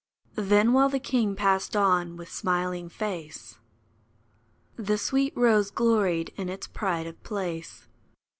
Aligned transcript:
Then, 0.33 0.73
while 0.73 0.89
the 0.89 0.97
king 0.99 1.35
passed 1.35 1.75
on 1.75 2.17
with 2.17 2.27
smiling 2.31 2.89
face. 2.89 3.59
The 4.75 4.97
sweet 4.97 5.31
rose 5.37 5.69
gloried 5.69 6.33
in 6.37 6.49
its 6.49 6.65
pride 6.65 7.05
of 7.05 7.21
place. 7.21 7.87